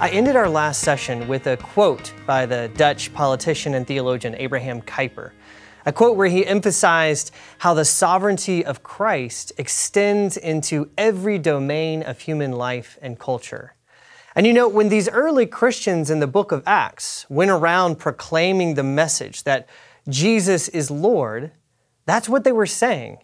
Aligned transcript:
I 0.00 0.10
ended 0.10 0.36
our 0.36 0.48
last 0.48 0.82
session 0.82 1.26
with 1.26 1.48
a 1.48 1.56
quote 1.56 2.12
by 2.24 2.46
the 2.46 2.70
Dutch 2.76 3.12
politician 3.12 3.74
and 3.74 3.84
theologian 3.84 4.36
Abraham 4.36 4.80
Kuyper. 4.80 5.32
A 5.86 5.92
quote 5.92 6.16
where 6.16 6.28
he 6.28 6.46
emphasized 6.46 7.32
how 7.58 7.74
the 7.74 7.84
sovereignty 7.84 8.64
of 8.64 8.84
Christ 8.84 9.50
extends 9.58 10.36
into 10.36 10.88
every 10.96 11.36
domain 11.36 12.04
of 12.04 12.20
human 12.20 12.52
life 12.52 12.96
and 13.02 13.18
culture. 13.18 13.74
And 14.36 14.46
you 14.46 14.52
know, 14.52 14.68
when 14.68 14.88
these 14.88 15.08
early 15.08 15.46
Christians 15.46 16.10
in 16.10 16.20
the 16.20 16.28
book 16.28 16.52
of 16.52 16.62
Acts 16.64 17.26
went 17.28 17.50
around 17.50 17.96
proclaiming 17.96 18.74
the 18.74 18.84
message 18.84 19.42
that 19.42 19.68
Jesus 20.08 20.68
is 20.68 20.92
Lord, 20.92 21.50
that's 22.06 22.28
what 22.28 22.44
they 22.44 22.52
were 22.52 22.66
saying. 22.66 23.18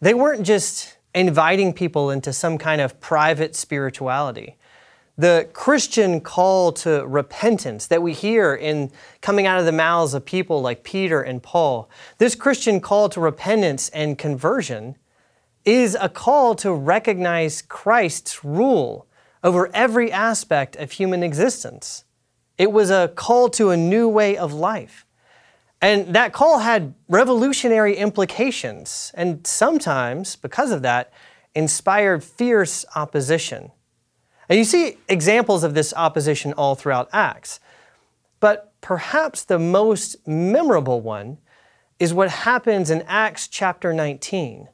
They 0.00 0.14
weren't 0.14 0.46
just 0.46 0.98
inviting 1.16 1.72
people 1.72 2.12
into 2.12 2.32
some 2.32 2.58
kind 2.58 2.80
of 2.80 3.00
private 3.00 3.56
spirituality 3.56 4.56
the 5.18 5.48
Christian 5.52 6.20
call 6.20 6.72
to 6.72 7.06
repentance 7.06 7.86
that 7.86 8.02
we 8.02 8.12
hear 8.12 8.54
in 8.54 8.90
coming 9.22 9.46
out 9.46 9.58
of 9.58 9.64
the 9.64 9.72
mouths 9.72 10.12
of 10.12 10.24
people 10.24 10.60
like 10.60 10.84
Peter 10.84 11.22
and 11.22 11.42
Paul, 11.42 11.88
this 12.18 12.34
Christian 12.34 12.80
call 12.80 13.08
to 13.08 13.20
repentance 13.20 13.88
and 13.90 14.18
conversion 14.18 14.96
is 15.64 15.96
a 16.00 16.08
call 16.08 16.54
to 16.56 16.72
recognize 16.72 17.62
Christ's 17.62 18.44
rule 18.44 19.06
over 19.42 19.70
every 19.74 20.12
aspect 20.12 20.76
of 20.76 20.92
human 20.92 21.22
existence. 21.22 22.04
It 22.58 22.72
was 22.72 22.90
a 22.90 23.10
call 23.14 23.48
to 23.50 23.70
a 23.70 23.76
new 23.76 24.08
way 24.08 24.36
of 24.36 24.52
life. 24.52 25.06
And 25.80 26.14
that 26.14 26.32
call 26.32 26.60
had 26.60 26.94
revolutionary 27.08 27.96
implications, 27.96 29.12
and 29.14 29.46
sometimes, 29.46 30.34
because 30.34 30.70
of 30.70 30.82
that, 30.82 31.12
inspired 31.54 32.24
fierce 32.24 32.84
opposition. 32.94 33.72
And 34.48 34.58
you 34.58 34.64
see 34.64 34.98
examples 35.08 35.64
of 35.64 35.74
this 35.74 35.92
opposition 35.94 36.52
all 36.52 36.74
throughout 36.74 37.08
Acts. 37.12 37.60
But 38.38 38.72
perhaps 38.80 39.44
the 39.44 39.58
most 39.58 40.26
memorable 40.26 41.00
one 41.00 41.38
is 41.98 42.14
what 42.14 42.30
happens 42.30 42.90
in 42.90 43.02
Acts 43.02 43.48
chapter 43.48 43.92
19, 43.92 44.68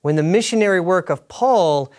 when 0.00 0.16
the 0.16 0.22
missionary 0.22 0.80
work 0.80 1.10
of 1.10 1.28
Paul 1.28 1.92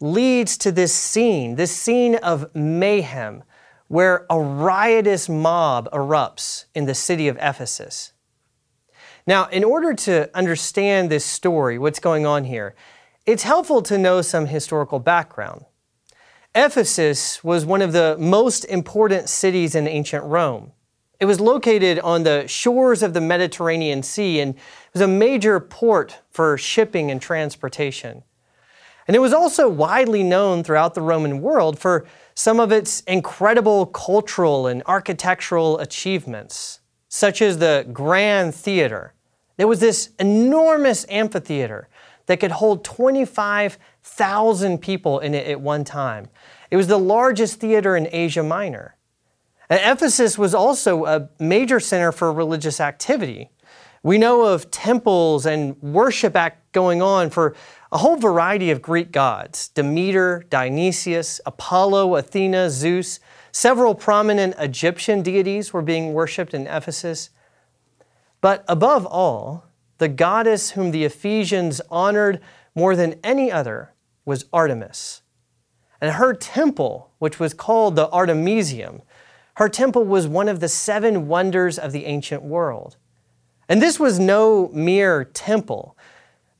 leads 0.00 0.56
to 0.58 0.72
this 0.72 0.94
scene, 0.94 1.56
this 1.56 1.74
scene 1.74 2.16
of 2.16 2.54
mayhem, 2.54 3.42
where 3.88 4.26
a 4.30 4.38
riotous 4.38 5.28
mob 5.28 5.90
erupts 5.90 6.66
in 6.74 6.84
the 6.86 6.94
city 6.94 7.26
of 7.28 7.36
Ephesus. 7.40 8.12
Now, 9.26 9.46
in 9.46 9.64
order 9.64 9.94
to 9.94 10.30
understand 10.36 11.10
this 11.10 11.24
story, 11.24 11.78
what's 11.78 11.98
going 11.98 12.24
on 12.24 12.44
here, 12.44 12.74
it's 13.26 13.42
helpful 13.42 13.82
to 13.82 13.98
know 13.98 14.22
some 14.22 14.46
historical 14.46 14.98
background. 14.98 15.64
Ephesus 16.54 17.44
was 17.44 17.64
one 17.64 17.80
of 17.80 17.92
the 17.92 18.16
most 18.18 18.64
important 18.64 19.28
cities 19.28 19.76
in 19.76 19.86
ancient 19.86 20.24
Rome. 20.24 20.72
It 21.20 21.26
was 21.26 21.38
located 21.38 22.00
on 22.00 22.24
the 22.24 22.48
shores 22.48 23.04
of 23.04 23.14
the 23.14 23.20
Mediterranean 23.20 24.02
Sea 24.02 24.40
and 24.40 24.56
was 24.92 25.02
a 25.02 25.06
major 25.06 25.60
port 25.60 26.18
for 26.30 26.58
shipping 26.58 27.10
and 27.10 27.22
transportation. 27.22 28.24
And 29.06 29.14
it 29.14 29.20
was 29.20 29.32
also 29.32 29.68
widely 29.68 30.24
known 30.24 30.64
throughout 30.64 30.94
the 30.94 31.02
Roman 31.02 31.40
world 31.40 31.78
for 31.78 32.06
some 32.34 32.58
of 32.58 32.72
its 32.72 33.00
incredible 33.02 33.86
cultural 33.86 34.66
and 34.66 34.82
architectural 34.86 35.78
achievements, 35.78 36.80
such 37.08 37.42
as 37.42 37.58
the 37.58 37.86
Grand 37.92 38.54
Theater. 38.56 39.14
There 39.56 39.68
was 39.68 39.80
this 39.80 40.10
enormous 40.18 41.06
amphitheater 41.08 41.88
that 42.30 42.38
could 42.38 42.52
hold 42.52 42.84
25,000 42.84 44.78
people 44.78 45.18
in 45.18 45.34
it 45.34 45.48
at 45.48 45.60
one 45.60 45.82
time. 45.82 46.28
It 46.70 46.76
was 46.76 46.86
the 46.86 46.96
largest 46.96 47.58
theater 47.58 47.96
in 47.96 48.06
Asia 48.12 48.44
Minor. 48.44 48.94
And 49.68 49.80
Ephesus 49.82 50.38
was 50.38 50.54
also 50.54 51.06
a 51.06 51.28
major 51.40 51.80
center 51.80 52.12
for 52.12 52.32
religious 52.32 52.80
activity. 52.80 53.50
We 54.04 54.16
know 54.16 54.42
of 54.42 54.70
temples 54.70 55.44
and 55.44 55.76
worship 55.82 56.36
act 56.36 56.70
going 56.70 57.02
on 57.02 57.30
for 57.30 57.56
a 57.90 57.98
whole 57.98 58.16
variety 58.16 58.70
of 58.70 58.80
Greek 58.80 59.10
gods 59.10 59.66
Demeter, 59.66 60.44
Dionysius, 60.50 61.40
Apollo, 61.44 62.14
Athena, 62.14 62.70
Zeus. 62.70 63.18
Several 63.50 63.96
prominent 63.96 64.54
Egyptian 64.56 65.22
deities 65.22 65.72
were 65.72 65.82
being 65.82 66.12
worshiped 66.12 66.54
in 66.54 66.68
Ephesus. 66.68 67.30
But 68.40 68.64
above 68.68 69.04
all, 69.04 69.64
the 70.00 70.08
goddess 70.08 70.70
whom 70.70 70.92
the 70.92 71.04
Ephesians 71.04 71.78
honored 71.90 72.40
more 72.74 72.96
than 72.96 73.20
any 73.22 73.52
other 73.52 73.92
was 74.24 74.46
Artemis. 74.50 75.20
And 76.00 76.12
her 76.12 76.32
temple, 76.32 77.10
which 77.18 77.38
was 77.38 77.52
called 77.52 77.96
the 77.96 78.10
Artemisium, 78.10 79.02
her 79.56 79.68
temple 79.68 80.04
was 80.04 80.26
one 80.26 80.48
of 80.48 80.60
the 80.60 80.70
seven 80.70 81.28
wonders 81.28 81.78
of 81.78 81.92
the 81.92 82.06
ancient 82.06 82.42
world. 82.42 82.96
And 83.68 83.82
this 83.82 84.00
was 84.00 84.18
no 84.18 84.70
mere 84.72 85.24
temple. 85.24 85.98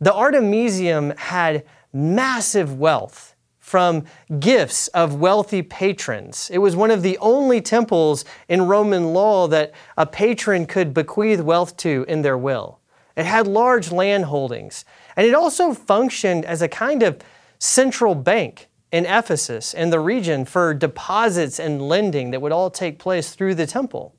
The 0.02 0.14
Artemisium 0.14 1.14
had 1.16 1.64
massive 1.94 2.78
wealth 2.78 3.34
from 3.58 4.04
gifts 4.38 4.88
of 4.88 5.14
wealthy 5.14 5.62
patrons. 5.62 6.50
It 6.52 6.58
was 6.58 6.76
one 6.76 6.90
of 6.90 7.00
the 7.00 7.16
only 7.18 7.62
temples 7.62 8.26
in 8.50 8.68
Roman 8.68 9.14
law 9.14 9.48
that 9.48 9.72
a 9.96 10.04
patron 10.04 10.66
could 10.66 10.92
bequeath 10.92 11.40
wealth 11.40 11.78
to 11.78 12.04
in 12.06 12.20
their 12.20 12.36
will. 12.36 12.79
It 13.20 13.26
had 13.26 13.46
large 13.46 13.92
land 13.92 14.24
holdings, 14.24 14.86
and 15.14 15.26
it 15.26 15.34
also 15.34 15.74
functioned 15.74 16.46
as 16.46 16.62
a 16.62 16.68
kind 16.68 17.02
of 17.02 17.20
central 17.58 18.14
bank 18.14 18.70
in 18.90 19.04
Ephesus 19.04 19.74
and 19.74 19.92
the 19.92 20.00
region 20.00 20.46
for 20.46 20.72
deposits 20.72 21.60
and 21.60 21.86
lending 21.86 22.30
that 22.30 22.40
would 22.40 22.50
all 22.50 22.70
take 22.70 22.98
place 22.98 23.34
through 23.34 23.56
the 23.56 23.66
temple. 23.66 24.16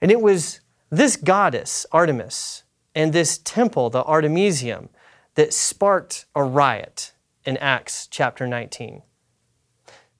And 0.00 0.10
it 0.10 0.22
was 0.22 0.60
this 0.88 1.16
goddess, 1.16 1.84
Artemis, 1.92 2.62
and 2.94 3.12
this 3.12 3.36
temple, 3.36 3.90
the 3.90 4.04
Artemisium, 4.04 4.88
that 5.34 5.52
sparked 5.52 6.24
a 6.34 6.42
riot 6.42 7.12
in 7.44 7.58
Acts 7.58 8.06
chapter 8.06 8.46
19. 8.46 9.02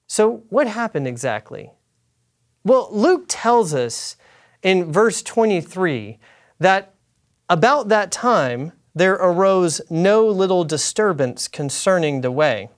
So, 0.06 0.44
what 0.50 0.66
happened 0.66 1.08
exactly? 1.08 1.70
Well, 2.62 2.90
Luke 2.92 3.24
tells 3.26 3.72
us 3.72 4.16
in 4.62 4.92
verse 4.92 5.22
23 5.22 6.18
that 6.60 6.93
about 7.48 7.88
that 7.88 8.10
time, 8.10 8.72
there 8.94 9.14
arose 9.14 9.80
no 9.90 10.26
little 10.26 10.64
disturbance 10.64 11.48
concerning 11.48 12.20
the 12.20 12.30
way. 12.30 12.70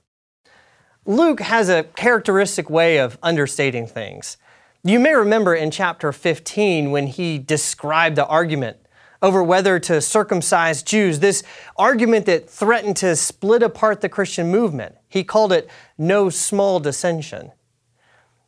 Luke 1.05 1.41
has 1.41 1.69
a 1.69 1.85
characteristic 1.85 2.69
way 2.69 2.99
of 2.99 3.19
understating 3.23 3.87
things. 3.87 4.37
You 4.83 4.99
may 4.99 5.15
remember 5.15 5.55
in 5.55 5.71
chapter 5.71 6.13
15 6.13 6.91
when 6.91 7.07
he 7.07 7.39
described 7.39 8.17
the 8.17 8.27
argument 8.27 8.79
over 9.23 9.43
whether 9.43 9.79
to 9.81 10.01
circumcise 10.01 10.83
Jews, 10.83 11.21
this 11.21 11.43
argument 11.77 12.27
that 12.27 12.49
threatened 12.49 12.97
to 12.99 13.17
split 13.17 13.63
apart 13.63 14.01
the 14.01 14.09
Christian 14.09 14.51
movement. 14.51 14.95
He 15.09 15.25
called 15.25 15.53
it 15.53 15.69
no 15.97 16.29
small 16.29 16.81
dissension. 16.81 17.53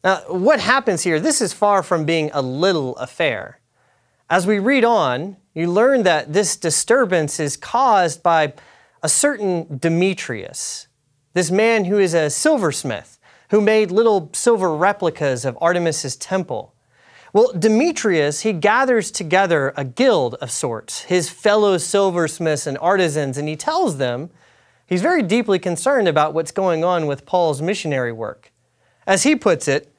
Now, 0.04 0.18
what 0.28 0.60
happens 0.60 1.02
here? 1.02 1.20
This 1.20 1.40
is 1.40 1.52
far 1.52 1.82
from 1.82 2.04
being 2.04 2.30
a 2.32 2.42
little 2.42 2.96
affair. 2.96 3.60
As 4.30 4.46
we 4.46 4.58
read 4.58 4.84
on, 4.84 5.38
you 5.54 5.70
learn 5.70 6.02
that 6.02 6.34
this 6.34 6.54
disturbance 6.56 7.40
is 7.40 7.56
caused 7.56 8.22
by 8.22 8.52
a 9.02 9.08
certain 9.08 9.78
Demetrius, 9.78 10.88
this 11.32 11.50
man 11.50 11.86
who 11.86 11.98
is 11.98 12.12
a 12.12 12.28
silversmith, 12.28 13.18
who 13.50 13.62
made 13.62 13.90
little 13.90 14.28
silver 14.34 14.76
replicas 14.76 15.46
of 15.46 15.56
Artemis's 15.62 16.14
temple. 16.14 16.74
Well, 17.32 17.52
Demetrius, 17.58 18.42
he 18.42 18.52
gathers 18.52 19.10
together 19.10 19.72
a 19.76 19.84
guild 19.84 20.34
of 20.34 20.50
sorts, 20.50 21.02
his 21.02 21.30
fellow 21.30 21.78
silversmiths 21.78 22.66
and 22.66 22.76
artisans, 22.78 23.38
and 23.38 23.48
he 23.48 23.56
tells 23.56 23.96
them 23.96 24.28
he's 24.86 25.02
very 25.02 25.22
deeply 25.22 25.58
concerned 25.58 26.06
about 26.06 26.34
what's 26.34 26.50
going 26.50 26.84
on 26.84 27.06
with 27.06 27.24
Paul's 27.24 27.62
missionary 27.62 28.12
work. 28.12 28.52
As 29.06 29.22
he 29.22 29.36
puts 29.36 29.68
it, 29.68 29.90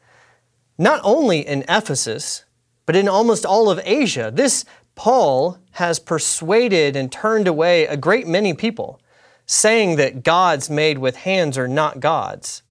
not 0.78 1.02
only 1.04 1.40
in 1.40 1.66
Ephesus, 1.68 2.46
but 2.90 2.96
in 2.96 3.08
almost 3.08 3.46
all 3.46 3.70
of 3.70 3.80
Asia, 3.84 4.32
this 4.34 4.66
Paul 4.96 5.60
has 5.74 6.00
persuaded 6.00 6.96
and 6.96 7.12
turned 7.12 7.48
away 7.48 7.86
a 7.86 7.96
great 7.96 8.26
many 8.26 8.56
people, 8.56 9.00
saying 9.46 9.98
that 9.98 10.24
gods 10.24 10.72
made 10.72 10.98
with 10.98 11.18
hands 11.18 11.56
are 11.56 11.68
not 11.68 12.00
gods. 12.00 12.64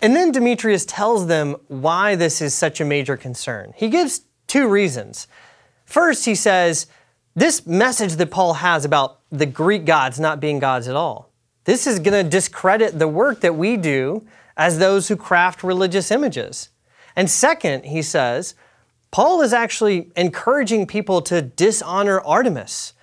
And 0.00 0.16
then 0.16 0.32
Demetrius 0.32 0.86
tells 0.86 1.26
them 1.26 1.56
why 1.68 2.14
this 2.14 2.40
is 2.40 2.54
such 2.54 2.80
a 2.80 2.86
major 2.86 3.18
concern. 3.18 3.74
He 3.76 3.90
gives 3.90 4.22
two 4.46 4.66
reasons. 4.66 5.28
First, 5.84 6.24
he 6.24 6.34
says, 6.34 6.86
this 7.34 7.66
message 7.66 8.14
that 8.14 8.30
Paul 8.30 8.54
has 8.54 8.86
about 8.86 9.20
the 9.30 9.44
Greek 9.44 9.84
gods 9.84 10.18
not 10.18 10.40
being 10.40 10.60
gods 10.60 10.88
at 10.88 10.96
all, 10.96 11.30
this 11.64 11.86
is 11.86 11.98
going 11.98 12.24
to 12.24 12.30
discredit 12.30 12.98
the 12.98 13.06
work 13.06 13.42
that 13.42 13.54
we 13.54 13.76
do 13.76 14.26
as 14.56 14.78
those 14.78 15.08
who 15.08 15.16
craft 15.16 15.62
religious 15.62 16.10
images. 16.10 16.70
And 17.14 17.28
second, 17.28 17.84
he 17.84 18.00
says, 18.00 18.54
Paul 19.12 19.42
is 19.42 19.52
actually 19.52 20.10
encouraging 20.16 20.86
people 20.86 21.22
to 21.22 21.42
dishonor 21.42 22.20
Artemis 22.22 22.94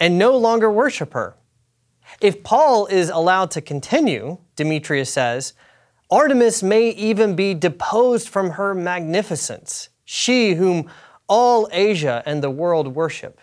and 0.00 0.18
no 0.18 0.36
longer 0.36 0.70
worship 0.70 1.12
her. 1.12 1.36
If 2.20 2.42
Paul 2.42 2.86
is 2.86 3.10
allowed 3.10 3.50
to 3.52 3.60
continue, 3.60 4.38
Demetrius 4.56 5.12
says, 5.12 5.52
Artemis 6.10 6.62
may 6.62 6.88
even 6.90 7.36
be 7.36 7.52
deposed 7.52 8.30
from 8.30 8.52
her 8.52 8.74
magnificence, 8.74 9.90
she 10.06 10.54
whom 10.54 10.90
all 11.28 11.68
Asia 11.70 12.22
and 12.24 12.42
the 12.42 12.50
world 12.50 12.94
worship. 12.94 13.38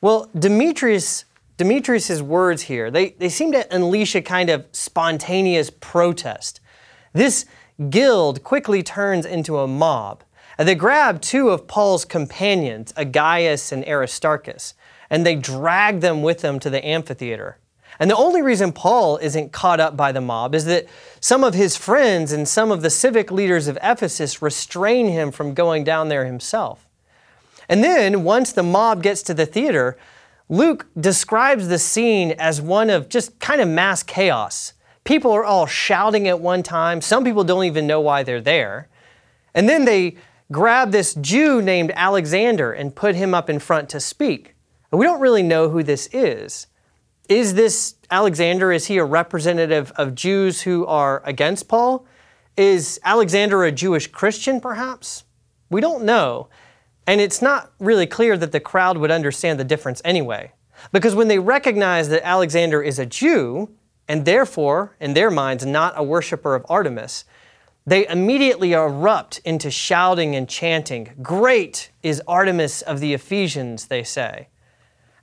Well, 0.00 0.28
Demetrius 0.36 1.24
Demetrius's 1.58 2.22
words 2.22 2.62
here, 2.62 2.90
they, 2.90 3.10
they 3.10 3.28
seem 3.28 3.52
to 3.52 3.72
unleash 3.72 4.16
a 4.16 4.22
kind 4.22 4.50
of 4.50 4.66
spontaneous 4.72 5.70
protest. 5.70 6.60
This 7.12 7.44
guild 7.88 8.42
quickly 8.42 8.82
turns 8.82 9.24
into 9.24 9.58
a 9.58 9.68
mob. 9.68 10.24
They 10.64 10.74
grab 10.74 11.20
two 11.20 11.50
of 11.50 11.66
Paul's 11.66 12.04
companions, 12.04 12.92
Agaius 12.96 13.72
and 13.72 13.86
Aristarchus, 13.86 14.74
and 15.08 15.26
they 15.26 15.34
drag 15.34 16.00
them 16.00 16.22
with 16.22 16.40
them 16.40 16.58
to 16.60 16.70
the 16.70 16.84
amphitheater. 16.84 17.58
And 17.98 18.10
the 18.10 18.16
only 18.16 18.42
reason 18.42 18.72
Paul 18.72 19.18
isn't 19.18 19.52
caught 19.52 19.80
up 19.80 19.96
by 19.96 20.12
the 20.12 20.20
mob 20.20 20.54
is 20.54 20.64
that 20.64 20.86
some 21.20 21.44
of 21.44 21.54
his 21.54 21.76
friends 21.76 22.32
and 22.32 22.48
some 22.48 22.70
of 22.70 22.82
the 22.82 22.90
civic 22.90 23.30
leaders 23.30 23.68
of 23.68 23.78
Ephesus 23.82 24.42
restrain 24.42 25.08
him 25.08 25.30
from 25.30 25.54
going 25.54 25.84
down 25.84 26.08
there 26.08 26.24
himself. 26.24 26.88
And 27.68 27.84
then, 27.84 28.24
once 28.24 28.52
the 28.52 28.62
mob 28.62 29.02
gets 29.02 29.22
to 29.22 29.34
the 29.34 29.46
theater, 29.46 29.96
Luke 30.48 30.86
describes 30.98 31.68
the 31.68 31.78
scene 31.78 32.32
as 32.32 32.60
one 32.60 32.90
of 32.90 33.08
just 33.08 33.38
kind 33.38 33.60
of 33.60 33.68
mass 33.68 34.02
chaos. 34.02 34.72
People 35.04 35.32
are 35.32 35.44
all 35.44 35.66
shouting 35.66 36.28
at 36.28 36.40
one 36.40 36.62
time. 36.62 37.00
Some 37.00 37.24
people 37.24 37.44
don't 37.44 37.64
even 37.64 37.86
know 37.86 38.00
why 38.00 38.22
they're 38.22 38.40
there. 38.40 38.88
And 39.54 39.68
then 39.68 39.84
they 39.84 40.16
grab 40.52 40.92
this 40.92 41.14
Jew 41.14 41.60
named 41.60 41.92
Alexander 41.96 42.72
and 42.72 42.94
put 42.94 43.14
him 43.14 43.34
up 43.34 43.50
in 43.50 43.58
front 43.58 43.88
to 43.90 44.00
speak. 44.00 44.54
And 44.90 44.98
we 44.98 45.06
don't 45.06 45.20
really 45.20 45.42
know 45.42 45.70
who 45.70 45.82
this 45.82 46.06
is. 46.12 46.66
Is 47.28 47.54
this 47.54 47.94
Alexander, 48.10 48.70
is 48.70 48.86
he 48.86 48.98
a 48.98 49.04
representative 49.04 49.90
of 49.96 50.14
Jews 50.14 50.62
who 50.62 50.84
are 50.86 51.22
against 51.24 51.68
Paul? 51.68 52.06
Is 52.56 53.00
Alexander 53.02 53.64
a 53.64 53.72
Jewish 53.72 54.08
Christian, 54.08 54.60
perhaps? 54.60 55.24
We 55.70 55.80
don't 55.80 56.04
know. 56.04 56.48
And 57.06 57.20
it's 57.20 57.40
not 57.40 57.72
really 57.80 58.06
clear 58.06 58.36
that 58.36 58.52
the 58.52 58.60
crowd 58.60 58.98
would 58.98 59.10
understand 59.10 59.58
the 59.58 59.64
difference 59.64 60.02
anyway. 60.04 60.52
Because 60.92 61.14
when 61.14 61.28
they 61.28 61.38
recognize 61.38 62.08
that 62.10 62.26
Alexander 62.26 62.82
is 62.82 62.98
a 62.98 63.06
Jew, 63.06 63.70
and 64.08 64.24
therefore, 64.24 64.96
in 65.00 65.14
their 65.14 65.30
minds, 65.30 65.64
not 65.64 65.94
a 65.96 66.02
worshiper 66.02 66.54
of 66.54 66.66
Artemis, 66.68 67.24
they 67.84 68.06
immediately 68.06 68.72
erupt 68.72 69.40
into 69.44 69.70
shouting 69.70 70.36
and 70.36 70.48
chanting. 70.48 71.12
Great 71.20 71.90
is 72.02 72.22
Artemis 72.28 72.82
of 72.82 73.00
the 73.00 73.12
Ephesians, 73.12 73.86
they 73.86 74.04
say. 74.04 74.48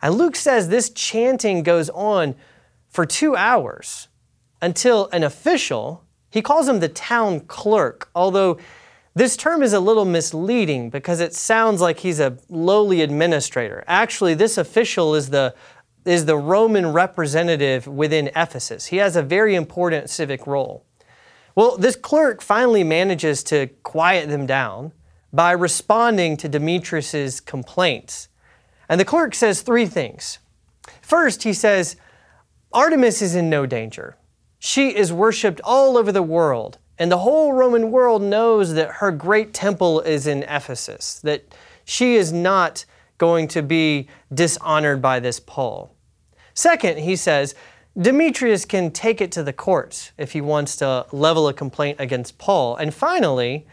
And 0.02 0.16
Luke 0.16 0.36
says 0.36 0.68
this 0.68 0.90
chanting 0.90 1.64
goes 1.64 1.90
on 1.90 2.36
for 2.90 3.06
two 3.06 3.36
hours 3.36 4.08
until 4.62 5.10
an 5.12 5.24
official, 5.24 6.04
he 6.30 6.42
calls 6.42 6.68
him 6.68 6.80
the 6.80 6.90
town 6.90 7.42
clerk, 7.42 8.10
although 8.14 8.58
this 9.16 9.36
term 9.36 9.64
is 9.64 9.74
a 9.74 9.80
little 9.80 10.06
misleading 10.06 10.90
because 10.90 11.20
it 11.20 11.34
sounds 11.34 11.82
like 11.82 12.00
he's 12.00 12.20
a 12.20 12.38
lowly 12.50 13.02
administrator. 13.02 13.84
Actually, 13.88 14.34
this 14.34 14.58
official 14.58 15.16
is 15.16 15.30
the, 15.30 15.56
is 16.06 16.26
the 16.26 16.38
Roman 16.38 16.94
representative 16.94 17.88
within 17.88 18.28
Ephesus. 18.36 18.88
He 18.88 18.98
has 18.98 19.16
a 19.16 19.24
very 19.24 19.56
important 19.56 20.10
civic 20.10 20.46
role. 20.46 20.86
Well, 21.60 21.76
this 21.76 21.98
clerk 21.98 22.42
finally 22.42 22.86
manages 22.86 23.44
to 23.44 23.68
quiet 23.84 24.30
them 24.30 24.46
down 24.46 24.94
by 25.34 25.52
responding 25.52 26.38
to 26.38 26.48
Demetrius's 26.48 27.42
complaints. 27.42 28.30
And 28.88 28.98
the 28.98 29.04
clerk 29.04 29.36
says 29.36 29.62
three 29.62 29.86
things. 29.86 30.40
First, 31.02 31.44
he 31.44 31.52
says, 31.52 31.98
Artemis 32.72 33.22
is 33.22 33.36
in 33.36 33.50
no 33.50 33.66
danger. 33.66 34.16
She 34.58 34.96
is 34.96 35.12
worshiped 35.12 35.60
all 35.66 35.98
over 35.98 36.14
the 36.14 36.24
world, 36.24 36.78
and 36.98 37.12
the 37.12 37.18
whole 37.18 37.52
Roman 37.52 37.92
world 37.92 38.22
knows 38.22 38.74
that 38.76 38.92
her 39.02 39.12
great 39.12 39.54
temple 39.54 40.00
is 40.00 40.28
in 40.28 40.44
Ephesus, 40.44 41.20
that 41.26 41.44
she 41.84 42.16
is 42.16 42.32
not 42.32 42.86
going 43.18 43.50
to 43.50 43.62
be 43.62 44.08
dishonored 44.34 45.02
by 45.02 45.20
this 45.20 45.42
Paul. 45.42 45.94
Second, 46.54 47.00
he 47.00 47.18
says, 47.18 47.54
Demetrius 48.00 48.64
can 48.64 48.92
take 48.92 49.20
it 49.20 49.32
to 49.34 49.44
the 49.44 49.52
courts 49.52 50.12
if 50.18 50.32
he 50.32 50.40
wants 50.40 50.78
to 50.78 51.06
level 51.12 51.50
a 51.50 51.54
complaint 51.54 51.98
against 52.00 52.38
Paul. 52.38 52.78
And 52.78 52.94
finally, 52.94 53.68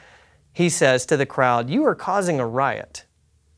he 0.52 0.68
says 0.68 1.06
to 1.06 1.16
the 1.16 1.26
crowd, 1.26 1.70
You 1.70 1.84
are 1.84 1.94
causing 1.94 2.40
a 2.40 2.46
riot. 2.46 3.04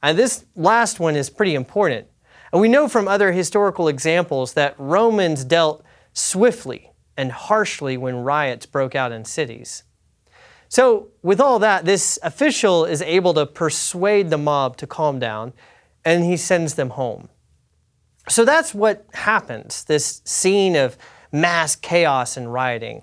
And 0.03 0.19
this 0.19 0.44
last 0.55 1.00
one 1.00 1.17
is 1.17 1.31
pretty 1.31 1.55
important. 1.55 2.06
And 2.53 2.61
we 2.61 2.69
know 2.69 2.87
from 2.87 3.09
other 3.09 3.32
historical 3.32 3.88
examples 3.88 4.55
that 4.55 4.75
Romans 4.79 5.44
dealt 5.44 5.85
swiftly 6.12 6.93
and 7.17 7.32
harshly 7.32 7.97
when 7.97 8.17
riots 8.17 8.67
broke 8.67 8.94
out 8.94 9.12
in 9.12 9.25
cities. 9.25 9.85
So, 10.69 11.09
with 11.23 11.41
all 11.41 11.59
that, 11.61 11.87
this 11.87 12.19
official 12.23 12.85
is 12.85 13.00
able 13.00 13.32
to 13.35 13.47
persuade 13.47 14.29
the 14.29 14.38
mob 14.38 14.76
to 14.79 14.87
calm 14.87 15.19
down 15.19 15.55
and 16.05 16.25
he 16.25 16.37
sends 16.37 16.75
them 16.75 16.91
home. 16.91 17.31
So 18.29 18.45
that's 18.45 18.75
what 18.75 19.07
happens 19.13 19.85
this 19.85 20.23
scene 20.25 20.77
of 20.77 20.97
mass 21.33 21.77
chaos 21.77 22.37
and 22.37 22.53
rioting. 22.53 23.03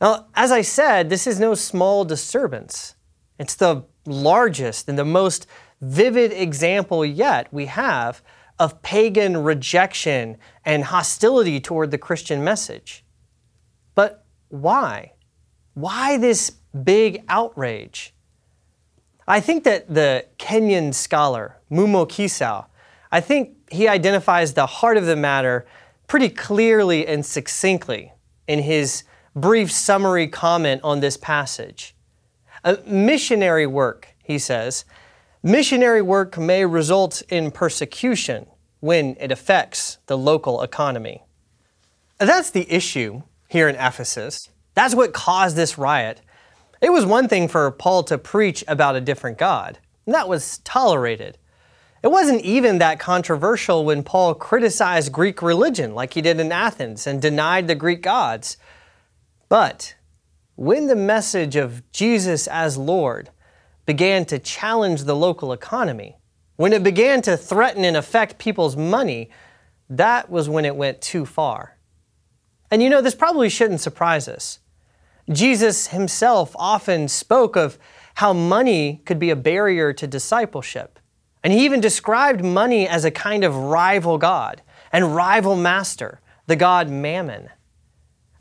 Now, 0.00 0.26
as 0.34 0.50
I 0.52 0.62
said, 0.62 1.08
this 1.08 1.26
is 1.26 1.40
no 1.40 1.54
small 1.54 2.04
disturbance. 2.04 2.94
It's 3.38 3.54
the 3.54 3.84
largest 4.06 4.88
and 4.88 4.98
the 4.98 5.04
most 5.04 5.46
vivid 5.80 6.32
example 6.32 7.04
yet 7.04 7.52
we 7.52 7.66
have 7.66 8.22
of 8.58 8.80
pagan 8.82 9.36
rejection 9.42 10.36
and 10.64 10.84
hostility 10.84 11.60
toward 11.60 11.90
the 11.90 11.98
Christian 11.98 12.44
message. 12.44 13.04
But 13.94 14.24
why? 14.48 15.12
Why 15.74 16.18
this 16.18 16.50
big 16.50 17.24
outrage? 17.28 18.14
I 19.26 19.40
think 19.40 19.64
that 19.64 19.92
the 19.92 20.26
Kenyan 20.38 20.94
scholar, 20.94 21.58
Mumo 21.70 22.06
Kisau, 22.06 22.66
I 23.10 23.20
think 23.20 23.53
he 23.70 23.88
identifies 23.88 24.54
the 24.54 24.66
heart 24.66 24.96
of 24.96 25.06
the 25.06 25.16
matter 25.16 25.66
pretty 26.06 26.28
clearly 26.28 27.06
and 27.06 27.24
succinctly 27.24 28.12
in 28.46 28.60
his 28.60 29.04
brief 29.34 29.70
summary 29.72 30.28
comment 30.28 30.80
on 30.84 31.00
this 31.00 31.16
passage. 31.16 31.94
A 32.62 32.78
missionary 32.86 33.66
work, 33.66 34.14
he 34.22 34.38
says, 34.38 34.84
Missionary 35.42 36.00
work 36.00 36.38
may 36.38 36.64
result 36.64 37.22
in 37.28 37.50
persecution 37.50 38.46
when 38.80 39.16
it 39.20 39.30
affects 39.30 39.98
the 40.06 40.16
local 40.16 40.62
economy. 40.62 41.22
That's 42.18 42.50
the 42.50 42.70
issue 42.72 43.22
here 43.48 43.68
in 43.68 43.76
Ephesus. 43.76 44.48
That's 44.74 44.94
what 44.94 45.12
caused 45.12 45.56
this 45.56 45.76
riot. 45.76 46.22
It 46.80 46.90
was 46.90 47.04
one 47.04 47.28
thing 47.28 47.48
for 47.48 47.70
Paul 47.70 48.04
to 48.04 48.18
preach 48.18 48.64
about 48.66 48.96
a 48.96 49.00
different 49.00 49.36
God, 49.36 49.78
and 50.06 50.14
that 50.14 50.28
was 50.28 50.58
tolerated. 50.58 51.38
It 52.04 52.10
wasn't 52.10 52.42
even 52.42 52.78
that 52.78 53.00
controversial 53.00 53.82
when 53.82 54.02
Paul 54.02 54.34
criticized 54.34 55.10
Greek 55.10 55.40
religion 55.40 55.94
like 55.94 56.12
he 56.12 56.20
did 56.20 56.38
in 56.38 56.52
Athens 56.52 57.06
and 57.06 57.22
denied 57.22 57.66
the 57.66 57.74
Greek 57.74 58.02
gods. 58.02 58.58
But 59.48 59.94
when 60.54 60.86
the 60.86 60.96
message 60.96 61.56
of 61.56 61.90
Jesus 61.92 62.46
as 62.46 62.76
Lord 62.76 63.30
began 63.86 64.26
to 64.26 64.38
challenge 64.38 65.04
the 65.04 65.16
local 65.16 65.50
economy, 65.50 66.18
when 66.56 66.74
it 66.74 66.82
began 66.82 67.22
to 67.22 67.38
threaten 67.38 67.86
and 67.86 67.96
affect 67.96 68.36
people's 68.36 68.76
money, 68.76 69.30
that 69.88 70.28
was 70.28 70.46
when 70.46 70.66
it 70.66 70.76
went 70.76 71.00
too 71.00 71.24
far. 71.24 71.78
And 72.70 72.82
you 72.82 72.90
know, 72.90 73.00
this 73.00 73.14
probably 73.14 73.48
shouldn't 73.48 73.80
surprise 73.80 74.28
us. 74.28 74.58
Jesus 75.32 75.86
himself 75.86 76.54
often 76.58 77.08
spoke 77.08 77.56
of 77.56 77.78
how 78.16 78.34
money 78.34 79.00
could 79.06 79.18
be 79.18 79.30
a 79.30 79.36
barrier 79.36 79.94
to 79.94 80.06
discipleship. 80.06 80.98
And 81.44 81.52
he 81.52 81.66
even 81.66 81.80
described 81.80 82.42
money 82.42 82.88
as 82.88 83.04
a 83.04 83.10
kind 83.10 83.44
of 83.44 83.54
rival 83.54 84.18
God 84.18 84.62
and 84.90 85.14
rival 85.14 85.54
master, 85.54 86.20
the 86.46 86.56
god 86.56 86.88
Mammon. 86.88 87.50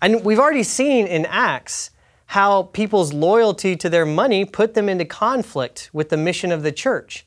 And 0.02 0.24
we've 0.24 0.40
already 0.40 0.64
seen 0.64 1.06
in 1.06 1.26
Acts 1.26 1.92
how 2.28 2.64
people's 2.64 3.14
loyalty 3.14 3.76
to 3.76 3.90
their 3.90 4.06
money 4.06 4.46
put 4.46 4.74
them 4.74 4.90
into 4.90 5.06
conflict 5.06 5.90
with 5.94 6.10
the 6.10 6.18
mission 6.18 6.52
of 6.52 6.64
the 6.64 6.72
church. 6.72 7.26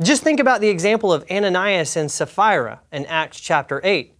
Just 0.00 0.22
think 0.22 0.38
about 0.38 0.60
the 0.60 0.68
example 0.68 1.12
of 1.12 1.24
Ananias 1.28 1.96
and 1.96 2.10
Sapphira 2.10 2.80
in 2.92 3.04
Acts 3.06 3.40
chapter 3.40 3.80
8. 3.82 4.14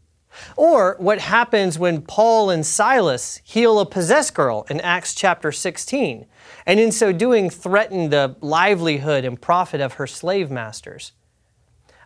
Or 0.56 0.97
what 0.99 1.20
happens 1.20 1.78
when 1.78 2.02
Paul 2.02 2.50
and 2.50 2.64
Silas 2.64 3.40
heal 3.44 3.78
a 3.80 3.87
possessed 3.87 4.35
girl 4.35 4.66
in 4.70 4.80
Acts 4.80 5.14
chapter 5.14 5.52
16, 5.52 6.26
and 6.66 6.80
in 6.80 6.92
so 6.92 7.12
doing 7.12 7.50
threaten 7.50 8.11
the 8.11 8.37
livelihood 8.40 9.25
and 9.25 9.40
profit 9.40 9.80
of 9.80 9.94
her 9.94 10.06
slave 10.06 10.50
masters. 10.50 11.12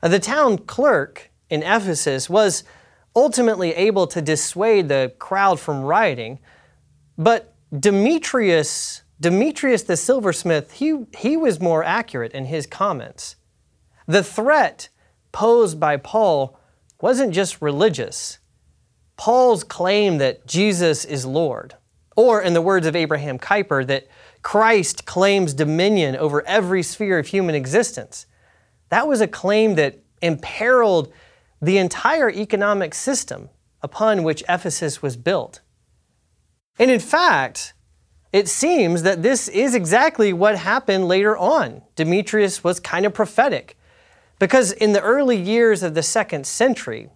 Uh, 0.02 0.08
the 0.08 0.18
town 0.18 0.58
clerk 0.58 1.30
in 1.50 1.62
Ephesus 1.62 2.28
was 2.28 2.64
ultimately 3.14 3.74
able 3.74 4.06
to 4.06 4.22
dissuade 4.22 4.88
the 4.88 5.12
crowd 5.18 5.60
from 5.60 5.82
rioting, 5.82 6.38
but 7.18 7.54
Demetrius, 7.78 9.02
Demetrius 9.20 9.82
the 9.82 9.96
silversmith, 9.96 10.72
he, 10.72 11.04
he 11.16 11.36
was 11.36 11.60
more 11.60 11.84
accurate 11.84 12.32
in 12.32 12.46
his 12.46 12.66
comments. 12.66 13.36
The 14.06 14.24
threat 14.24 14.88
posed 15.30 15.78
by 15.78 15.96
Paul 15.96 16.58
wasn't 17.02 17.34
just 17.34 17.60
religious. 17.60 18.38
Paul's 19.16 19.64
claim 19.64 20.18
that 20.18 20.46
Jesus 20.46 21.04
is 21.04 21.26
Lord, 21.26 21.74
Or, 22.16 22.40
in 22.42 22.54
the 22.54 22.62
words 22.62 22.86
of 22.86 22.94
Abraham 22.94 23.38
Kuyper, 23.38 23.86
that 23.86 24.06
Christ 24.42 25.04
claims 25.04 25.54
dominion 25.54 26.14
over 26.16 26.46
every 26.46 26.82
sphere 26.82 27.18
of 27.18 27.26
human 27.26 27.54
existence. 27.54 28.26
That 28.90 29.08
was 29.08 29.20
a 29.20 29.26
claim 29.26 29.76
that 29.76 29.98
imperiled 30.20 31.12
the 31.60 31.78
entire 31.78 32.30
economic 32.30 32.94
system 32.94 33.48
upon 33.82 34.22
which 34.22 34.44
Ephesus 34.48 35.02
was 35.02 35.16
built. 35.16 35.60
And 36.78 36.90
in 36.90 37.00
fact, 37.00 37.74
it 38.32 38.48
seems 38.48 39.02
that 39.02 39.22
this 39.22 39.48
is 39.48 39.74
exactly 39.74 40.32
what 40.32 40.56
happened 40.56 41.08
later 41.08 41.36
on. 41.36 41.82
Demetrius 41.96 42.62
was 42.62 42.80
kind 42.80 43.06
of 43.06 43.14
prophetic 43.14 43.76
because 44.42 44.72
in 44.72 44.92
the 44.92 45.00
early 45.00 45.36
years 45.36 45.84
of 45.84 45.94
the 45.94 46.02
second 46.02 46.48
century, 46.48 47.08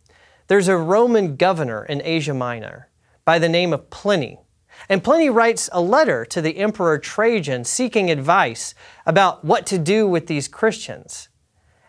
there's 0.47 0.69
a 0.69 0.77
Roman 0.77 1.35
governor 1.35 1.85
in 1.85 2.01
Asia 2.05 2.33
Minor 2.33 2.89
by 3.25 3.41
the 3.41 3.49
name 3.49 3.73
of 3.73 3.91
Pliny. 3.91 4.39
And 4.89 5.03
Pliny 5.03 5.29
writes 5.29 5.69
a 5.73 5.81
letter 5.81 6.25
to 6.27 6.41
the 6.41 6.57
Emperor 6.59 7.01
Trajan 7.01 7.65
seeking 7.65 8.13
advice 8.13 8.77
about 9.07 9.45
what 9.45 9.67
to 9.67 9.77
do 9.77 10.07
with 10.07 10.29
these 10.29 10.47
Christians. 10.47 11.29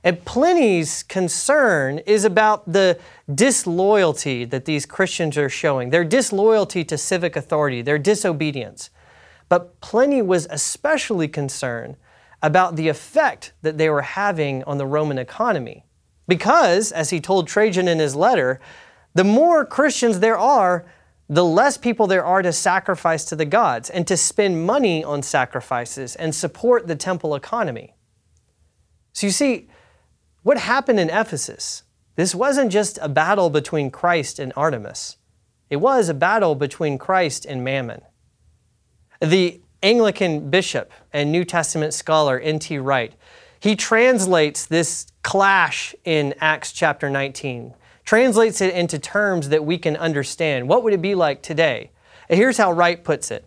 And 0.03 0.25
Pliny's 0.25 1.03
concern 1.03 1.99
is 1.99 2.25
about 2.25 2.73
the 2.73 2.97
disloyalty 3.31 4.43
that 4.43 4.65
these 4.65 4.87
Christians 4.87 5.37
are 5.37 5.49
showing, 5.49 5.91
their 5.91 6.03
disloyalty 6.03 6.83
to 6.85 6.97
civic 6.97 7.35
authority, 7.35 7.83
their 7.83 7.99
disobedience. 7.99 8.89
But 9.49 9.81
Pliny 9.81 10.23
was 10.23 10.47
especially 10.49 11.27
concerned 11.27 11.95
about 12.41 12.75
the 12.75 12.87
effect 12.87 13.53
that 13.61 13.77
they 13.77 13.89
were 13.89 14.01
having 14.01 14.63
on 14.63 14.77
the 14.77 14.85
Roman 14.85 15.17
economy. 15.17 15.85
Because, 16.27 16.91
as 16.91 17.09
he 17.09 17.19
told 17.19 17.47
Trajan 17.47 17.87
in 17.87 17.99
his 17.99 18.15
letter, 18.15 18.59
the 19.13 19.23
more 19.23 19.65
Christians 19.65 20.19
there 20.19 20.37
are, 20.37 20.85
the 21.29 21.45
less 21.45 21.77
people 21.77 22.07
there 22.07 22.25
are 22.25 22.41
to 22.41 22.53
sacrifice 22.53 23.25
to 23.25 23.35
the 23.35 23.45
gods 23.45 23.89
and 23.89 24.07
to 24.07 24.15
spend 24.15 24.65
money 24.65 25.03
on 25.03 25.21
sacrifices 25.21 26.15
and 26.15 26.33
support 26.33 26.87
the 26.87 26.95
temple 26.95 27.35
economy. 27.35 27.95
So 29.13 29.27
you 29.27 29.31
see, 29.31 29.67
what 30.43 30.57
happened 30.57 30.99
in 30.99 31.09
Ephesus? 31.09 31.83
This 32.15 32.33
wasn't 32.33 32.71
just 32.71 32.97
a 33.01 33.09
battle 33.09 33.49
between 33.49 33.91
Christ 33.91 34.39
and 34.39 34.53
Artemis, 34.55 35.17
it 35.69 35.77
was 35.77 36.07
a 36.07 36.13
battle 36.13 36.55
between 36.55 36.97
Christ 36.97 37.45
and 37.45 37.63
Mammon. 37.63 38.01
The 39.19 39.61
Anglican 39.83 40.49
bishop 40.49 40.91
and 41.13 41.31
New 41.31 41.45
Testament 41.45 41.93
scholar 41.93 42.39
N.T. 42.39 42.77
Wright, 42.79 43.13
he 43.59 43.75
translates 43.75 44.65
this 44.65 45.07
clash 45.23 45.95
in 46.05 46.33
Acts 46.39 46.71
chapter 46.71 47.09
19 47.09 47.73
translates 48.05 48.61
it 48.61 48.73
into 48.73 48.97
terms 48.97 49.49
that 49.49 49.65
we 49.65 49.77
can 49.77 49.97
understand. 49.97 50.69
What 50.69 50.81
would 50.83 50.93
it 50.93 51.01
be 51.01 51.13
like 51.13 51.41
today? 51.41 51.91
And 52.29 52.39
here's 52.39 52.57
how 52.57 52.71
Wright 52.71 53.03
puts 53.03 53.31
it 53.31 53.45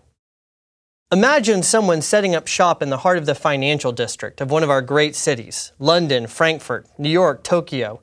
Imagine 1.10 1.64
someone 1.64 2.02
setting 2.02 2.36
up 2.36 2.46
shop 2.46 2.82
in 2.82 2.90
the 2.90 2.98
heart 2.98 3.18
of 3.18 3.26
the 3.26 3.34
financial 3.34 3.90
district 3.90 4.40
of 4.40 4.50
one 4.50 4.62
of 4.62 4.70
our 4.70 4.82
great 4.82 5.16
cities 5.16 5.72
London, 5.78 6.26
Frankfurt, 6.26 6.86
New 6.98 7.08
York, 7.08 7.42
Tokyo 7.42 8.00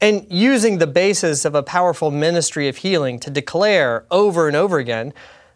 and 0.00 0.26
using 0.30 0.78
the 0.78 0.86
basis 0.86 1.44
of 1.44 1.54
a 1.54 1.62
powerful 1.62 2.10
ministry 2.12 2.68
of 2.68 2.76
healing 2.76 3.18
to 3.18 3.30
declare 3.30 4.04
over 4.10 4.46
and 4.46 4.56
over 4.56 4.78
again 4.78 5.12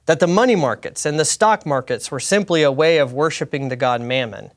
that 0.06 0.20
the 0.20 0.26
money 0.26 0.56
markets 0.56 1.06
and 1.06 1.18
the 1.18 1.24
stock 1.24 1.64
markets 1.64 2.10
were 2.10 2.20
simply 2.20 2.62
a 2.62 2.72
way 2.72 2.98
of 2.98 3.12
worshiping 3.12 3.68
the 3.68 3.76
god 3.76 4.00
Mammon 4.00 4.50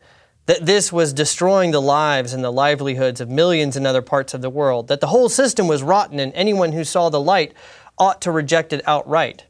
that 0.46 0.66
this 0.66 0.92
was 0.92 1.14
destroying 1.14 1.72
the 1.72 1.82
lives 1.82 2.34
and 2.34 2.44
the 2.44 2.52
livelihoods 2.52 3.20
of 3.20 3.30
millions 3.30 3.76
in 3.76 3.86
other 3.86 4.02
parts 4.02 4.34
of 4.34 4.42
the 4.42 4.50
world, 4.50 4.88
that 4.88 5.02
the 5.02 5.08
whole 5.08 5.30
system 5.30 5.68
was 5.68 5.82
rotten 5.82 6.20
and 6.20 6.32
anyone 6.34 6.72
who 6.72 6.84
saw 6.84 7.10
the 7.10 7.22
light 7.22 7.54
ought 7.98 8.22
to 8.22 8.32
reject 8.32 8.72
it 8.72 8.88
outright. 8.88 9.46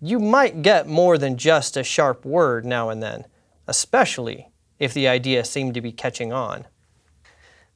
You 0.00 0.18
might 0.18 0.62
get 0.62 0.88
more 0.88 1.18
than 1.18 1.36
just 1.36 1.76
a 1.76 1.84
sharp 1.84 2.24
word 2.24 2.64
now 2.64 2.88
and 2.88 3.02
then, 3.02 3.26
especially 3.66 4.48
if 4.78 4.94
the 4.94 5.06
idea 5.06 5.44
seemed 5.44 5.74
to 5.74 5.80
be 5.80 5.92
catching 5.92 6.32
on. 6.32 6.66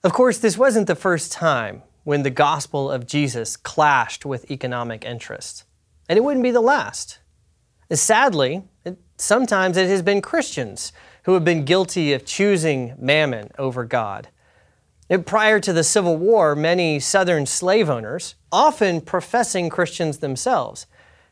Of 0.02 0.12
course, 0.12 0.38
this 0.38 0.58
wasn't 0.58 0.86
the 0.86 0.94
first 0.94 1.32
time 1.32 1.82
when 2.04 2.22
the 2.22 2.30
gospel 2.30 2.90
of 2.90 3.06
Jesus 3.06 3.56
clashed 3.56 4.25
with 4.25 4.50
economic 4.50 5.04
interests, 5.04 5.64
and 6.08 6.16
it 6.16 6.22
wouldn't 6.22 6.42
be 6.42 6.50
the 6.50 6.60
last. 6.60 7.18
Sadly, 7.93 8.64
it, 8.85 8.99
sometimes 9.16 9.76
it 9.76 9.88
has 9.88 10.02
been 10.02 10.21
Christians 10.21 10.93
who 11.25 11.35
have 11.35 11.45
been 11.45 11.64
guilty 11.64 12.12
of 12.12 12.25
choosing 12.25 12.95
mammon 12.99 13.50
over 13.59 13.85
God. 13.85 14.28
Prior 15.25 15.61
to 15.61 15.73
the 15.73 15.85
Civil 15.85 16.16
War, 16.16 16.57
many 16.57 16.99
Southern 16.99 17.47
slave 17.47 17.88
owners, 17.88 18.35
often 18.50 19.00
professing 19.00 19.69
Christians 19.69 20.19
themselves, 20.19 20.87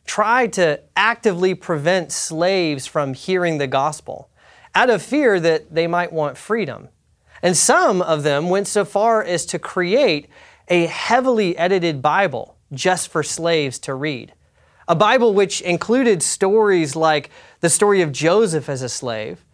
tried 0.05 0.53
to 0.53 0.81
actively 0.97 1.55
prevent 1.55 2.13
slaves 2.13 2.87
from 2.87 3.15
hearing 3.15 3.59
the 3.59 3.67
gospel 3.67 4.31
out 4.75 4.91
of 4.91 5.03
fear 5.03 5.41
that 5.41 5.75
they 5.75 5.87
might 5.87 6.13
want 6.13 6.37
freedom. 6.37 6.89
And 7.43 7.57
some 7.57 8.01
of 8.01 8.23
them 8.23 8.49
went 8.49 8.69
so 8.69 8.85
far 8.85 9.23
as 9.23 9.45
to 9.47 9.59
create 9.59 10.29
a 10.69 10.87
heavily 10.87 11.57
edited 11.59 12.01
Bible 12.01 12.57
just 12.73 13.09
for 13.09 13.23
slaves 13.23 13.79
to 13.81 13.95
read. 13.95 14.33
A 14.87 14.95
Bible 14.95 15.33
which 15.33 15.63
included 15.63 16.23
stories 16.23 16.95
like 16.95 17.31
the 17.61 17.71
story 17.71 18.03
of 18.03 18.13
Joseph 18.13 18.69
as 18.69 18.83
a 18.83 18.89
slave, 18.89 19.45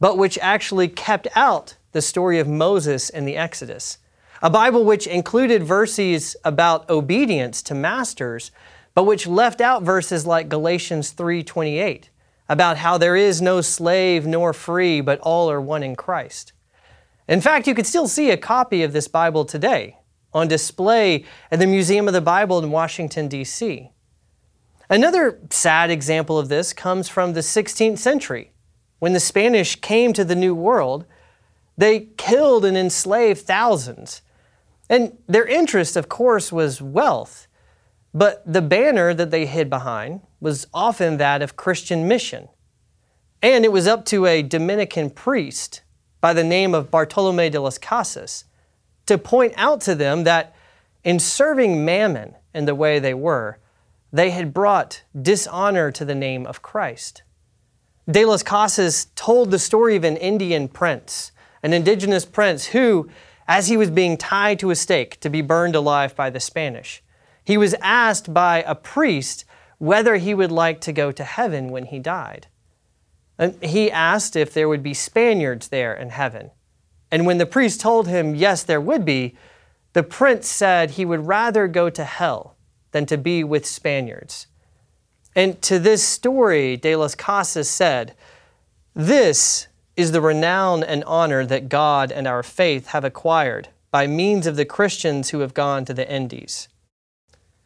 but 0.00 0.18
which 0.18 0.38
actually 0.42 0.88
kept 0.88 1.28
out 1.36 1.76
the 1.92 2.02
story 2.02 2.40
of 2.40 2.48
Moses 2.48 3.08
in 3.08 3.24
the 3.24 3.36
Exodus. 3.36 3.98
A 4.42 4.50
Bible 4.50 4.84
which 4.84 5.06
included 5.06 5.62
verses 5.62 6.34
about 6.44 6.88
obedience 6.90 7.62
to 7.62 7.74
masters, 7.74 8.50
but 8.94 9.04
which 9.04 9.26
left 9.26 9.60
out 9.60 9.82
verses 9.82 10.26
like 10.26 10.48
Galatians 10.48 11.12
3:28 11.12 12.08
about 12.48 12.78
how 12.78 12.98
there 12.98 13.14
is 13.14 13.40
no 13.40 13.60
slave 13.60 14.26
nor 14.26 14.52
free, 14.52 15.00
but 15.00 15.20
all 15.20 15.48
are 15.48 15.60
one 15.60 15.84
in 15.84 15.94
Christ. 15.94 16.52
In 17.28 17.40
fact, 17.40 17.68
you 17.68 17.76
could 17.76 17.86
still 17.86 18.08
see 18.08 18.30
a 18.32 18.36
copy 18.36 18.82
of 18.82 18.92
this 18.92 19.06
Bible 19.06 19.44
today 19.44 19.98
on 20.32 20.48
display 20.48 21.24
at 21.52 21.60
the 21.60 21.66
Museum 21.66 22.08
of 22.08 22.14
the 22.14 22.20
Bible 22.20 22.58
in 22.58 22.72
Washington, 22.72 23.28
D.C. 23.28 23.92
Another 24.90 25.38
sad 25.50 25.88
example 25.88 26.38
of 26.38 26.48
this 26.48 26.72
comes 26.72 27.08
from 27.08 27.32
the 27.32 27.40
16th 27.40 27.98
century 27.98 28.52
when 29.00 29.14
the 29.14 29.20
Spanish 29.20 29.76
came 29.76 30.12
to 30.12 30.24
the 30.24 30.36
New 30.36 30.54
World, 30.54 31.04
they 31.76 32.10
killed 32.16 32.64
and 32.64 32.76
enslaved 32.76 33.40
thousands. 33.40 34.22
And 34.88 35.16
their 35.26 35.46
interest, 35.46 35.96
of 35.96 36.08
course, 36.08 36.52
was 36.52 36.82
wealth. 36.82 37.48
But 38.12 38.42
the 38.50 38.62
banner 38.62 39.14
that 39.14 39.30
they 39.30 39.46
hid 39.46 39.70
behind 39.70 40.20
was 40.40 40.66
often 40.74 41.16
that 41.16 41.42
of 41.42 41.56
Christian 41.56 42.06
mission. 42.06 42.48
And 43.42 43.64
it 43.64 43.72
was 43.72 43.86
up 43.86 44.04
to 44.06 44.26
a 44.26 44.42
Dominican 44.42 45.08
priest 45.08 45.80
by 46.20 46.34
the 46.34 46.44
name 46.44 46.74
of 46.74 46.90
Bartolome 46.90 47.48
de 47.48 47.60
las 47.60 47.78
Casas 47.78 48.44
to 49.06 49.16
point 49.16 49.54
out 49.56 49.80
to 49.82 49.94
them 49.94 50.24
that 50.24 50.54
in 51.02 51.18
serving 51.18 51.84
mammon 51.84 52.34
in 52.52 52.66
the 52.66 52.74
way 52.74 52.98
they 52.98 53.14
were, 53.14 53.58
they 54.12 54.30
had 54.30 54.52
brought 54.52 55.02
dishonor 55.20 55.90
to 55.92 56.04
the 56.04 56.14
name 56.14 56.46
of 56.46 56.62
Christ. 56.62 57.22
De 58.10 58.24
las 58.24 58.42
Casas 58.42 59.06
told 59.14 59.50
the 59.50 59.58
story 59.58 59.96
of 59.96 60.04
an 60.04 60.16
Indian 60.16 60.68
prince, 60.68 61.32
an 61.62 61.72
indigenous 61.72 62.24
prince 62.24 62.66
who, 62.66 63.08
as 63.46 63.68
he 63.68 63.76
was 63.76 63.90
being 63.90 64.16
tied 64.16 64.58
to 64.58 64.70
a 64.70 64.76
stake 64.76 65.20
to 65.20 65.30
be 65.30 65.42
burned 65.42 65.76
alive 65.76 66.16
by 66.16 66.30
the 66.30 66.40
Spanish, 66.40 67.02
he 67.44 67.56
was 67.56 67.74
asked 67.80 68.34
by 68.34 68.62
a 68.66 68.74
priest 68.74 69.44
whether 69.78 70.16
he 70.16 70.34
would 70.34 70.52
like 70.52 70.80
to 70.80 70.92
go 70.92 71.12
to 71.12 71.24
heaven 71.24 71.68
when 71.68 71.86
he 71.86 71.98
died. 71.98 72.48
And 73.38 73.62
he 73.62 73.90
asked 73.90 74.36
if 74.36 74.52
there 74.52 74.68
would 74.68 74.82
be 74.82 74.92
Spaniards 74.92 75.68
there 75.68 75.94
in 75.94 76.10
heaven. 76.10 76.50
And 77.10 77.26
when 77.26 77.38
the 77.38 77.46
priest 77.46 77.80
told 77.80 78.06
him, 78.06 78.34
yes, 78.34 78.62
there 78.62 78.80
would 78.80 79.04
be, 79.04 79.36
the 79.92 80.02
prince 80.02 80.48
said 80.48 80.92
he 80.92 81.04
would 81.04 81.26
rather 81.26 81.66
go 81.66 81.90
to 81.90 82.04
hell 82.04 82.56
than 82.92 83.06
to 83.06 83.16
be 83.16 83.44
with 83.44 83.66
Spaniards. 83.66 84.46
And 85.34 85.60
to 85.62 85.78
this 85.78 86.02
story, 86.02 86.76
De 86.76 86.96
las 86.96 87.14
Casas 87.14 87.70
said, 87.70 88.14
This 88.94 89.68
is 89.96 90.12
the 90.12 90.20
renown 90.20 90.82
and 90.82 91.04
honor 91.04 91.46
that 91.46 91.68
God 91.68 92.10
and 92.10 92.26
our 92.26 92.42
faith 92.42 92.88
have 92.88 93.04
acquired 93.04 93.68
by 93.90 94.06
means 94.06 94.46
of 94.46 94.56
the 94.56 94.64
Christians 94.64 95.30
who 95.30 95.40
have 95.40 95.54
gone 95.54 95.84
to 95.84 95.94
the 95.94 96.10
Indies. 96.10 96.68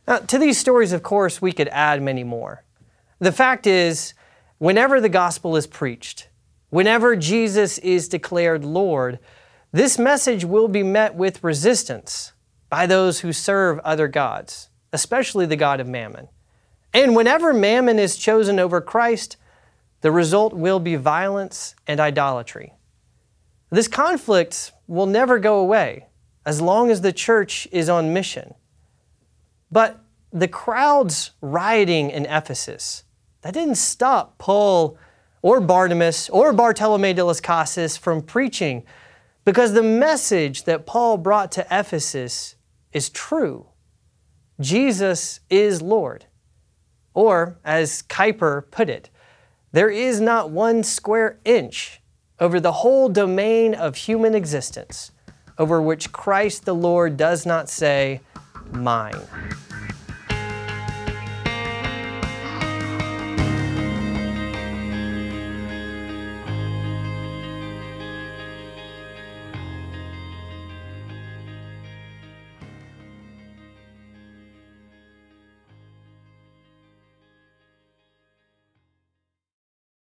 Now, 0.06 0.18
to 0.18 0.38
these 0.38 0.58
stories, 0.58 0.92
of 0.92 1.02
course, 1.02 1.40
we 1.40 1.52
could 1.52 1.68
add 1.68 2.02
many 2.02 2.24
more. 2.24 2.64
The 3.18 3.32
fact 3.32 3.66
is, 3.66 4.14
whenever 4.58 5.00
the 5.00 5.08
gospel 5.08 5.56
is 5.56 5.66
preached, 5.66 6.28
whenever 6.70 7.16
Jesus 7.16 7.78
is 7.78 8.08
declared 8.08 8.64
Lord, 8.64 9.18
this 9.72 9.98
message 9.98 10.44
will 10.44 10.68
be 10.68 10.82
met 10.82 11.14
with 11.14 11.42
resistance 11.42 12.32
by 12.68 12.86
those 12.86 13.20
who 13.20 13.32
serve 13.32 13.78
other 13.80 14.08
gods, 14.08 14.68
especially 14.94 15.44
the 15.44 15.56
God 15.56 15.80
of 15.80 15.88
Mammon. 15.88 16.28
And 16.94 17.16
whenever 17.16 17.52
mammon 17.52 17.98
is 17.98 18.16
chosen 18.16 18.60
over 18.60 18.80
Christ, 18.80 19.36
the 20.02 20.12
result 20.12 20.54
will 20.54 20.78
be 20.78 20.94
violence 20.94 21.74
and 21.88 21.98
idolatry. 21.98 22.74
This 23.70 23.88
conflict 23.88 24.70
will 24.86 25.06
never 25.06 25.40
go 25.40 25.58
away 25.58 26.06
as 26.46 26.60
long 26.60 26.92
as 26.92 27.00
the 27.00 27.12
church 27.12 27.66
is 27.72 27.88
on 27.88 28.12
mission. 28.12 28.54
But 29.72 29.98
the 30.32 30.46
crowds 30.46 31.32
rioting 31.40 32.10
in 32.10 32.26
Ephesus, 32.26 33.02
that 33.42 33.54
didn't 33.54 33.74
stop 33.74 34.38
Paul 34.38 34.96
or 35.42 35.60
Barnabas 35.60 36.28
or 36.30 36.52
Bartolome 36.52 37.14
de 37.14 37.24
las 37.24 37.40
Casas 37.40 37.96
from 37.96 38.22
preaching 38.22 38.84
because 39.44 39.72
the 39.72 39.82
message 39.82 40.64
that 40.64 40.86
Paul 40.86 41.16
brought 41.16 41.50
to 41.52 41.66
Ephesus 41.68 42.54
is 42.92 43.10
true. 43.10 43.66
Jesus 44.60 45.40
is 45.50 45.82
Lord. 45.82 46.26
Or, 47.12 47.58
as 47.64 48.02
Kuyper 48.02 48.70
put 48.70 48.88
it, 48.88 49.10
there 49.72 49.90
is 49.90 50.20
not 50.20 50.50
one 50.50 50.82
square 50.82 51.38
inch 51.44 52.00
over 52.38 52.60
the 52.60 52.72
whole 52.72 53.08
domain 53.08 53.74
of 53.74 53.96
human 53.96 54.34
existence 54.34 55.10
over 55.58 55.80
which 55.80 56.12
Christ 56.12 56.64
the 56.64 56.74
Lord 56.74 57.16
does 57.16 57.46
not 57.46 57.68
say, 57.68 58.20
Mine. 58.72 59.20